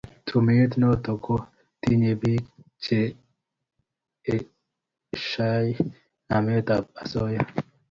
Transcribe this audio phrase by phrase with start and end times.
[0.27, 1.35] Tumeit notok ko
[1.81, 2.45] tinye piik
[2.83, 2.99] che
[4.33, 5.69] eshoiy
[6.29, 7.41] namet ab asoya